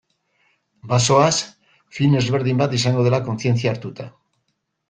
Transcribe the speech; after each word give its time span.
Bazoaz, 0.93 1.35
film 1.97 2.17
ezberdin 2.21 2.65
bat 2.65 2.75
izango 2.81 3.07
dela 3.09 3.23
kontzientzia 3.29 3.75
hartuta. 3.75 4.09